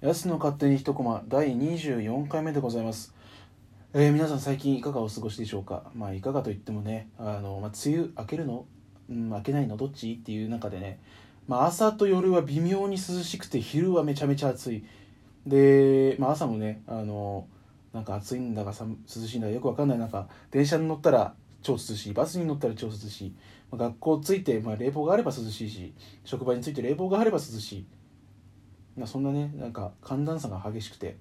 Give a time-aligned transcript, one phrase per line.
[0.00, 3.12] やすの勝手に一コマ第24回目でございます。
[3.92, 5.90] えー皆さん最近いかがお過ごしでしょうか？
[5.92, 8.64] まあいかがといってもね、あの、まあ、梅雨明けるの？
[9.10, 10.12] うん、明けないのどっち？
[10.12, 11.00] っていう中でね、
[11.48, 14.84] まあ朝と夜は微妙に涼しくて昼はめちゃめちゃ暑い。
[15.48, 17.48] で、まあ朝もね、あの、
[17.92, 19.98] なんか暑いんだか寒涼しいんだかよくわかんない。
[19.98, 23.34] 中、電車に乗ったら超涼しい、バスに乗ったら超涼しい、
[23.72, 27.86] 学校着いて、まあ、冷房があれば涼しいし、職場に着いて冷房があれば涼しい。
[28.98, 31.16] まあ、そんなねなんか寒暖差が激しくて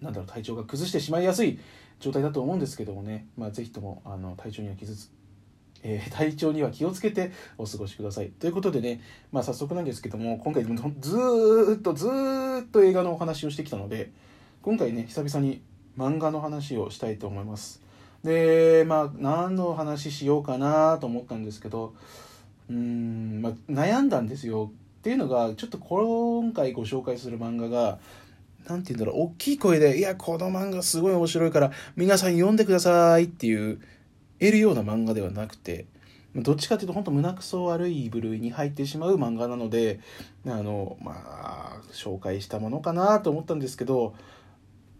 [0.00, 1.58] なんだろう体調が崩してしまいやすい
[2.00, 5.10] 状態だと思うんですけどもね、まあ、ぜひともあの体調には傷つ、
[5.82, 8.30] えー体調には気をつけてお過ごしください。
[8.30, 9.00] ということでね、
[9.32, 14.10] まあ、早速なんですけども今回ずーっとずーっと映画のお話をしてきたので
[14.62, 15.62] 今回ね久々に
[15.96, 17.82] 漫画の話をしたいと思います。
[18.22, 21.94] でまあ何の話しようかなと思ったんですけど
[22.70, 24.72] うーん、まあ、悩んだんですよ。
[25.04, 27.98] っていうのがちょっと今回ご紹介する漫画が
[28.66, 33.82] 何て言うんだろう大きい声で「いやこの漫画すごい面白いから皆さん読んでください」っていう
[34.40, 35.84] 得るような漫画ではなくて
[36.34, 40.00] どっちかっていうと本当胸くそ悪い部類に入ってしまう漫画なので
[40.46, 44.14] あのまあ紹介したものかなと思ったんですけど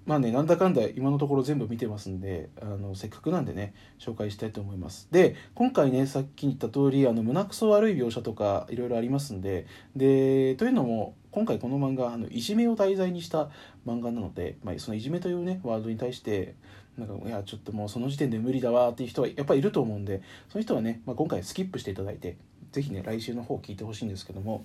[0.06, 5.08] まあねなんだかんだ今のところ全部見てますんであのせっかくなんでね紹介したいと思います。
[5.10, 9.66] で今回ねさっき言った通りあの胸くそ悪い描写とかいろいろありますんで
[9.96, 13.48] でというのも今回この漫画あのいじめを題材にした
[13.86, 16.54] 漫画なので、まあ、そのいじめというねワードに対して
[16.98, 22.36] なんかいやちょっともうその時点で無理だわっていう人はやっぱいると思うんでそういう人はね、まあ、今回スキップしていただいて
[22.72, 24.64] 是非ね来週の方聞いてほしいんですけども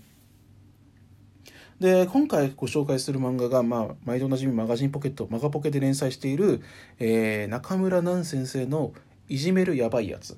[1.80, 6.62] で今回ご紹介する漫画が、まあ、毎度おなじみマガジンポケットマガポケで連載している、
[7.00, 8.94] えー中村南先生の
[9.30, 10.38] 「いじめるやばいやつ」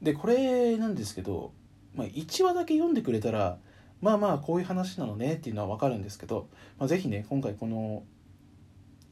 [0.00, 1.52] でこれなんですけど、
[1.94, 3.58] まあ、1話だけ読んでくれたら
[4.00, 8.04] まあまあこういう話なのねっていうのは分かるんですけど、まあ、ぜひね今回この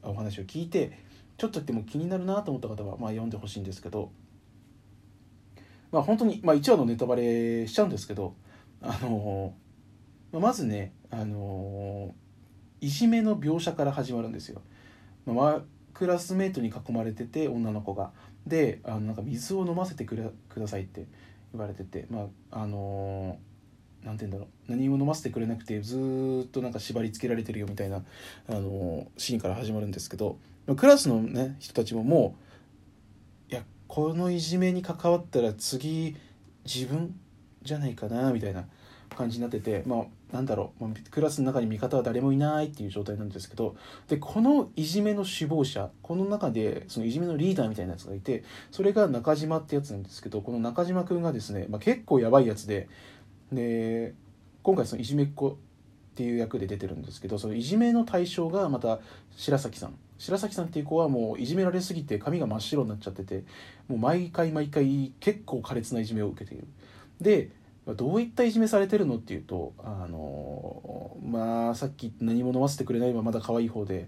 [0.01, 0.97] お話を聞いて
[1.37, 4.11] ちょっとでも気になるなと思った方は、まあ、読んでほしいんですけど
[5.91, 8.33] まあ本当に、まあ、1話のネタバレしちゃうんですけど
[8.81, 9.53] あの
[10.37, 12.13] まあまずね、あの
[12.79, 14.61] いじめの描写から始まるんですよ。
[15.25, 15.61] まあ、
[15.95, 18.11] クラスメートに囲まれてて女の子が
[18.45, 21.05] であのなんか水を飲ませてくれくださいって
[21.53, 23.39] 言われててまああの
[24.03, 28.05] なんて言うんだろう何も飲ませてくれなくてずっとなんか縛り付けられてるよみたいな、
[28.47, 30.37] あのシーンから始まるんですけど
[30.67, 32.37] まあクラスのね人たちもも
[33.49, 36.15] ういやこのいじめに関わったら次
[36.63, 37.19] 自分
[37.63, 38.65] じゃないかなみたいな
[39.15, 43.75] 感じになっててまあなんだろう、まあ、クラスの中に味方は誰もいないっていう状態なんですけど
[44.09, 52.89] でこのいじめの首謀者この中でそのいじめのリーダーみたいなやつがいてそれが中島ってやつなんですけどこの中島くんがですね、まあ、結構やばいやつで
[53.51, 54.13] で
[54.63, 55.55] 今回そのいじめっ子っ
[56.15, 58.99] ていう役で出てるんですけどそのいじめの対象がまた
[59.35, 59.95] 白崎さん。
[60.17, 63.43] 白崎さんっていう子はもういじめられすぎて髪が真っ白になっちゃってて
[63.87, 66.67] もう毎回毎回結構苛烈ないじめを受けている。
[67.21, 67.51] で
[67.95, 74.07] どういったいじめされてるのっていうとあのまあさっき何も飲ませてくれないはまだ可愛い方で、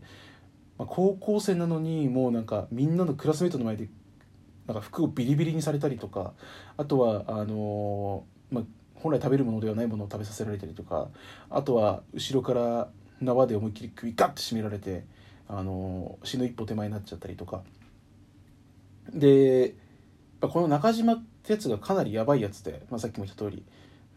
[0.77, 3.87] まあ、高校生なのにもうなんかみんなのクラスメートの前で
[4.67, 6.33] なんか服をビリビリにされたりとか
[6.77, 8.63] あとはあのまあ
[8.95, 11.07] 本来食べるものではないものを食べさせられたりとか
[11.49, 12.89] あとは後ろから
[13.21, 15.05] 縄で思いっきり首ガッて締められて
[15.47, 17.61] あの死の一歩手前になっちゃったりとか。
[19.13, 19.73] で
[20.41, 23.63] この中島ってやつがかなりやばいやつで、まあ、さっきも言った通り。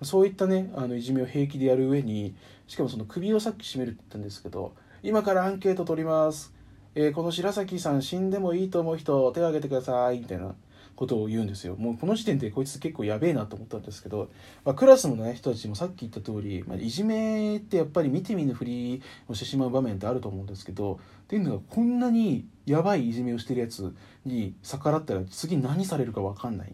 [0.03, 2.35] そういったねあのいじめを平気でやる上に
[2.67, 6.53] しかもその首をさっき絞めるって言ったんですけど今からアンケート取ります、
[6.95, 10.55] えーこの白崎さん死んでもいいと思う人手を挙げてくださいみたいな。
[10.97, 14.31] ことを言うんですよもうこの時点でこいつ結構やべえなと思ったんですけど、
[14.65, 23.95] まあ、クラスのね人たちもさっき言った通り、まあ、いじめってやっぱり見て見ぬふりをしてしまう場面ってあると思うんですけどっていうのがこんなにやばいいじめをしてるやつ
[24.25, 26.73] に逆らったら次何されるか分かんないっ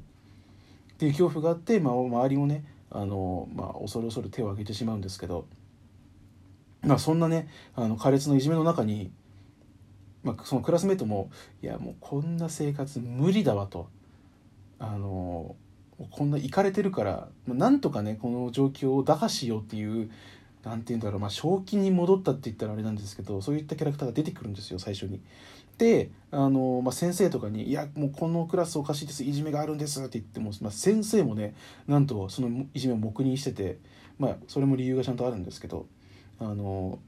[0.99, 5.47] ていう恐怖があって、まあ、周りもねあの、まあ、恐る恐る手を挙げてしまうんですけど、
[6.83, 9.11] まあ、そんなねあの苛烈のいじめの中に、
[10.25, 11.31] まあ、そのクラスメートも
[11.63, 13.89] 「いやもうこんな生活無理だわ」と。
[14.79, 15.57] あの
[16.11, 20.11] こんな行かれてるからなんとかねこの状況を打破しようっていう
[20.65, 25.21] なんて言うんだろう、まあ、正気に戻ったって言ったらあれなんですけどそういったキャラクターが出てくるんですよ最初に。
[25.79, 31.55] であの、まあ、先生とかに「いやもうこのクラスおかしいですいじめがあるんです」って言っても、まあ、先生もね
[31.87, 33.79] なんとそのいじめを黙認してて
[34.19, 35.87] まあそれも理由がちゃんとあるんですけど
[36.41, 36.99] あの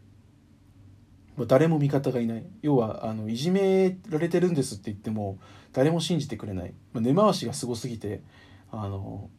[1.46, 2.44] 誰も味方がいない。
[2.62, 5.38] 要はあのいじめられてるんですって言っても
[5.72, 8.22] 誰も信じてくれない、まあ、根回しがすごすぎて
[8.70, 9.30] あの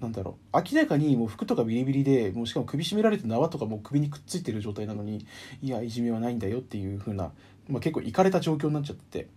[0.00, 0.56] なんだろう。
[0.56, 5.26] 明らかにもう服とかビリビリでもうしかも首絞められて縄とかもう首にくっついてる状態なのに
[5.62, 7.32] いやいじめはないんだよっていう風な、
[7.68, 9.28] まあ、結構いかれた状況になっちゃってて。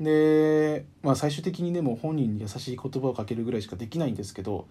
[0.00, 4.66] で、まあ、最終的にねもう本人に優しい言葉をかけるぐらいしかできないんですけど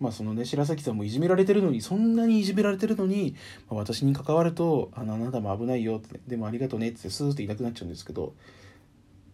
[0.00, 3.34] まあそのね白崎さんもいじめられてるのにそんなにいじめられてるのに、
[3.68, 8.34] まあ、私に関わるとあのあなたも危ないよってでもありがとうねってスーッといなくなっちゃうんですけど。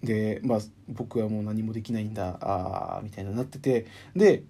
[0.02, 3.86] でまあ僕はもう何もできないんだああみたいななってて。
[4.16, 4.42] で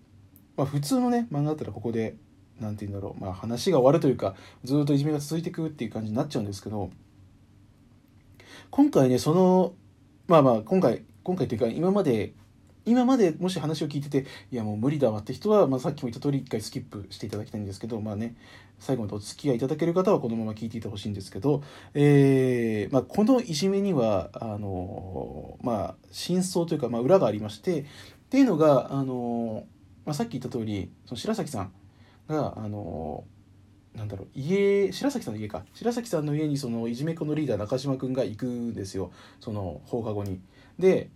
[0.57, 2.17] まあ、普通のね漫画だったらここで
[2.61, 6.91] 何て言うんだろう、まあ、話が終わるというかずっといじめが続いていくっていう感じになっちゃうんですけど。
[8.71, 9.75] 今回ねその
[10.29, 12.33] まあまあ今回今回というか今まで
[12.85, 18.37] 今までもし話を聞いてていやもう無理だわって人は、まあ、さっきも言った通り一回スキップしていただきたいんですけどまあね
[18.79, 21.63] 最後までお付き合いいただける方はこのまま聞いていてほしいんですけど、
[21.95, 27.85] えーまあ、このいじめにはあのまあ真相というか、まあ、裏がありましてっ
[28.31, 29.65] ていうのがあの
[30.05, 31.73] まあ、さっき言った通りそり白崎さん
[32.29, 33.25] があの
[33.95, 40.41] なんだろう家白崎さんの家か白崎さんの家にそのいじめっ子のリーダー中島君が行くんですよその放課後に。
[40.79, 41.11] で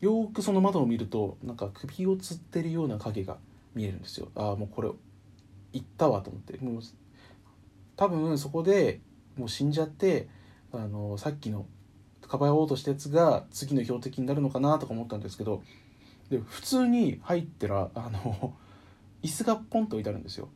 [0.00, 3.38] よくその窓を見るとなんか首をつってるような影が
[3.74, 4.28] 見えるんですよ。
[4.34, 4.90] ああもうこれ
[5.72, 6.56] 行ったわと思って。
[6.58, 6.82] もう
[7.96, 9.00] 多分そこで
[9.36, 10.28] もう死んじゃって
[10.72, 11.66] あのさっきの
[12.28, 15.62] かばおうとしたやつが次の標的になるのかなとか思ったんですけど
[16.30, 18.52] で普通に入ったらあの
[19.22, 20.48] 椅子がポンと置いてあるんですよ。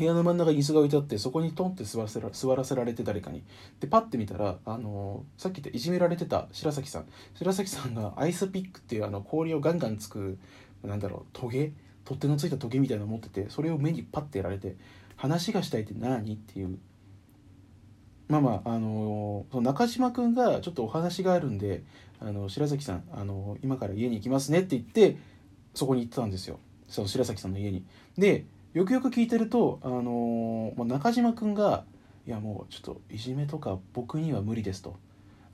[0.00, 3.44] 部屋の真ん中に椅子が置いてあってそこにトンって座らせら座らせられて誰かに。
[3.80, 7.06] でパッて見たらあのさっき言ったいじめられてた白崎さん。
[7.34, 10.38] 白崎さんがアイスピックっていうあの氷をガンガンつく
[10.82, 11.72] なんだろうトゲ？
[12.06, 14.76] 取っ手のついたトゲみたいなの持っててそれを目にパッてやられて
[15.16, 16.32] 話がしたいって何？
[16.32, 16.78] っていう。
[18.28, 21.82] まあまああのその中島君がちょっとお話があるんで
[22.20, 25.18] あの白崎さんあの今から家に行きますねって言って
[25.74, 26.58] そこに行ってたんですよ。
[26.88, 27.84] その白崎さんの家に。
[28.16, 31.84] でよくよく聞いてるとあの中島君が
[32.26, 34.96] 「いやもうちょっといじめとか僕には無理です」と。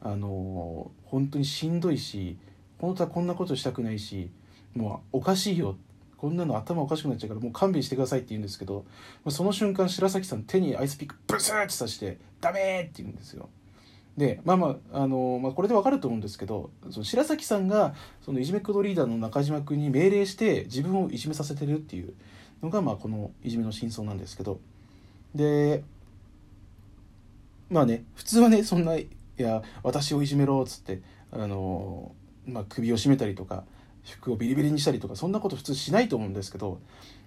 [0.03, 2.37] あの本当にしんどいし
[2.79, 4.31] 本当はこんなことしたくないし
[4.75, 5.77] もうおかしいよ
[6.17, 8.85] こんなの頭おかしくなっちゃうからもう勘弁してくださいって言うんですけど
[9.29, 13.49] その瞬間白崎さん手にアイスピックブスーって刺して「ダメ!」って言うんですよ。
[14.17, 22.15] でまあまああの、まあ、これでわかると思うんですけどその白崎さんがそのいじめっ子のリーダーの中島君に命令して自分をいじめさせてるっていう
[22.63, 24.61] のが、まあ、このいじめの真相なんですけど
[25.35, 25.83] で
[27.71, 32.13] まあね普通はねそんないや私をいじめろっつってあの、
[32.47, 33.65] まあ、首を絞めたりとか
[34.05, 36.81] 服をビリビリにしたりとかそんなこと普通しないと思うんですけど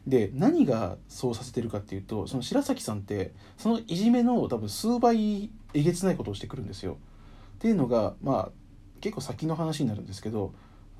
[0.07, 6.97] で何がそうさせてるかっていうとその白崎さんってそのいじめの多分数倍えげつないことをしてくるんですよ。
[7.57, 8.51] っていうのがまあ
[9.01, 10.53] 結構先の話になるんですけど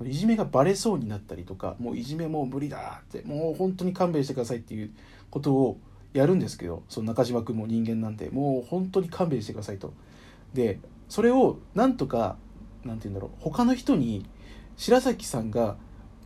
[0.06, 4.90] いじめがバレそうになったりとかもういじめもう無理だってもう本当に勘弁してくださいっていう
[5.30, 5.78] ことを
[6.12, 9.92] やるんですけどその中島君も人間なんでもう本当に勘弁してくださいと。
[10.54, 12.36] でそれをなんとか
[12.84, 14.26] なんて言うんだろう他の人に
[14.76, 15.76] 白崎さんが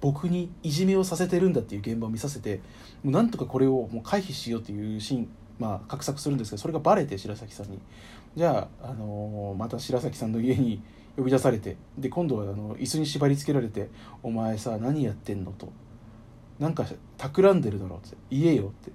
[0.00, 2.60] 僕にいじめをさせてるんだっていう現場を見させて
[3.02, 5.28] もうなんとかこれをもう回避しようっていうシーン
[5.58, 7.78] まあ画策するんですけどそれがバレて白崎さんに。
[8.36, 10.82] じゃあ、あのー、また白崎さんの家に
[11.16, 13.88] 呼び出されてで今度はあの椅子に縛り付けられて
[14.24, 15.72] 「お前さ何やってんの?」と
[16.58, 16.84] 「なんか
[17.16, 18.92] 企んでるだろ」って「言えよ」って。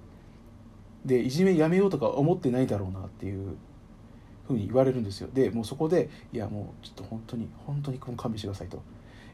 [1.02, 3.56] でいじめやめようとか思ってないだろうなっていう
[4.46, 5.30] ふうに言われるんですよ。
[5.32, 8.82] でもうそこで「いやもうちょっと本当に本当に勘弁してください」と。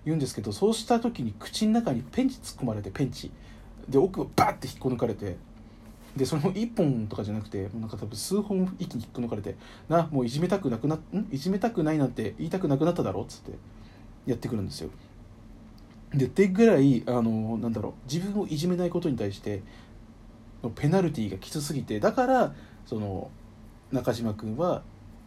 [0.05, 3.33] 言うんですけどそうした時に口の中にペンチ突っ込まれてペンチ。
[3.89, 5.37] で奥をバッて引っこ抜かれて
[6.17, 9.57] でそれも1本とかじゃなくてなんか多分数本一気に引っこ抜かれて
[9.89, 11.01] 「なもういじめたくなくなん？
[11.31, 13.53] いじめたくないなんて言いたくなくなっただろ」っつって
[14.25, 14.91] やってくるんですよ。
[16.15, 19.63] でってぐらいあのなんだろう自分をいじめないことに対して
[20.75, 22.55] ペナルティーがきつすぎてだから
[22.87, 23.31] その
[23.93, 24.83] 中島君は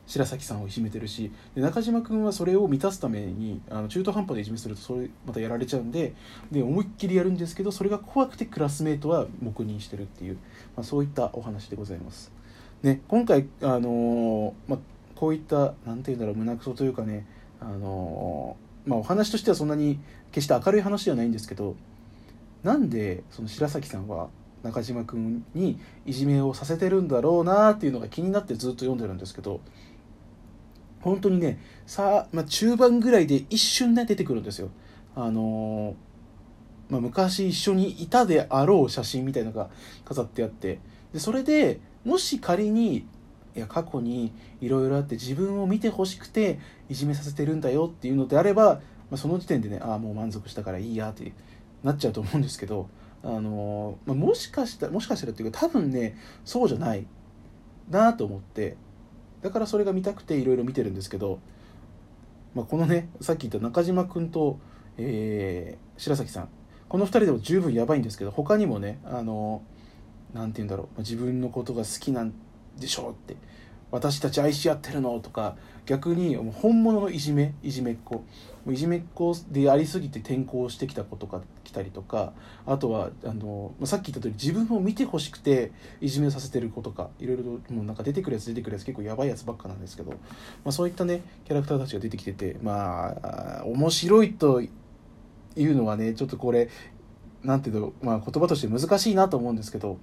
[0.10, 6.16] 白崎さんをいじめてるしで中島君はそれを満たすためにあの中途半端でいじめするとそれまたやられちゃうんで
[6.52, 10.34] で思いっきりやるんですけどそれが怖くてクラスメートは黙認してるっていう、
[10.76, 12.32] まあ、そういったお話でございます。
[12.82, 14.80] ね、今回、あのー、まあ、
[15.16, 17.28] こういった何て言うんだろう胸くそというかね、
[17.60, 20.00] あのー、まあ、お話としてはそんなに
[20.32, 21.76] 決して明るい話ではないんですけど
[22.64, 24.30] なんでその白崎さんは
[24.64, 29.62] 中島君にいじめをさせてるんだろうなっていうのが気になってずっと読んでるんですけど
[31.02, 34.70] 本当にねさあ、まあ、中盤ぐらいで一瞬ね出てくるんですよ。
[35.16, 39.70] あのー、まあ、昔一緒にいたであろう写真みたいのが
[40.06, 40.80] 飾ってあって。
[41.14, 42.98] でそれでもし仮に
[43.56, 48.82] いや過去にいろいろあって自分を見てほしくていじめさせてるんだよっていうのであれば、ま
[49.14, 51.34] あ、その時点でねああもう満足したからいいやって
[51.84, 52.90] なっちゃうと思うんですけど。
[53.24, 57.06] あの、まあ、もしかしたらもしかしたらっていうか多分ねそうじゃない
[57.90, 58.78] なと思って。
[59.42, 61.40] だからそれが見たくていろいろ見てるんですけど、
[62.56, 64.60] まあ、このねさっき言った中島君と、
[64.98, 66.50] えー、白崎さん。
[66.88, 69.62] この2人でも十分やばいんですけど他にもねあの
[70.34, 71.00] なんて言うんだろう。
[71.00, 72.34] 自分のことが好きなん
[72.80, 73.36] でしょうって。
[73.92, 75.20] 私たち愛し合ってるの？
[75.20, 75.56] とか
[75.86, 77.54] 逆に本物のいじめ？
[77.64, 78.24] いじめっ子。
[78.70, 82.34] いじめっ子でありすぎて転校してきた子とか来たりとか
[82.68, 90.18] あとはあのさっき言った通り自分を見てほしくていじめさせてる子とかいろいろともうなんか出てくるやつ出てくるやつ結構やばいやつばっかなんですけど、ま
[90.66, 94.68] あ、そういったねキャラクターたちが出てきててまあ面白いとい
[95.58, 96.70] うのはねちょっとこれ
[97.44, 99.98] なんていうの、まあ、言葉として難しいなと思うんですけど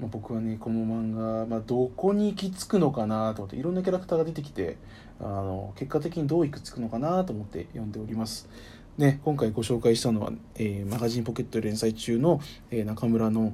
[0.00, 4.76] まあ、僕はねこの漫画、まあ、どこに行き着くのかなと思っていろんなキャラクターが出てきて
[5.20, 8.48] あの結果的にどう行き着くのかなと思って読んでおります。
[8.96, 12.40] ね、今回ご紹介したのは、えー、マガジンポケット連載中の、
[12.72, 13.52] えー、中村の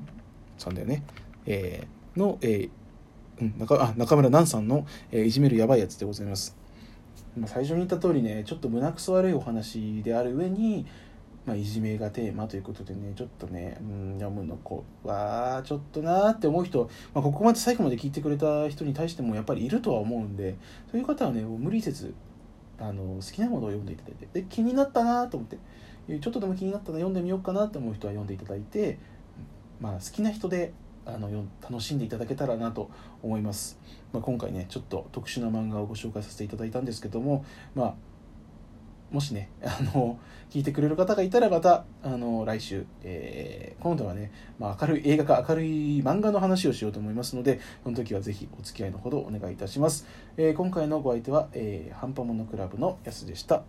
[0.57, 1.03] さんだよね、
[1.45, 2.71] えー、の、え
[3.41, 6.57] うん、中あ中村南さんの、え、いじめるやばいやつでございます。
[7.47, 10.87] 最初に言った通りねちょっと胸くそ悪いお話である上に
[11.47, 20.57] まあ、いじめがテーマということでねちょっとね、うん、読むのこわちょっとなーって思う人、まあ、ここまで最後まで聞いてくれた人に対してもやっぱりいるとは思うんで
[20.91, 22.15] そういう方はね無理せず
[22.79, 25.59] あの好きなものを読んでいただいてで気になったなーと思って
[26.21, 28.99] ちょっとでも気になったら読んでみようかなと思う人は読んでいただいて、
[29.81, 30.73] まあ、好きな人で
[31.07, 31.29] あの
[31.63, 32.91] 楽しんでいただけたらなと
[33.23, 33.79] 思います、
[34.13, 37.95] まあ、今回ねちょっと特殊な漫画をご紹介させていただいたんですけどもまあ
[39.11, 40.19] もしね、 あの、
[40.51, 50.07] 聞いてくれる方がいたらまた、あの、来週、えー、今度はね、まあ、明るい映画か明るい漫画の話をしようと思いますので、その時はぜひお付き合いのほどお願いいたします。
[50.37, 53.63] えー、今回のご相手は、えー、ハンパモノクラブのやすでした。